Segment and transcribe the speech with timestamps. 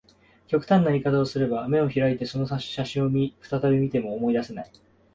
[0.47, 3.11] 極端な言い方をすれば、眼を開いてその写真を
[3.43, 4.71] 再び見ても、思い出せない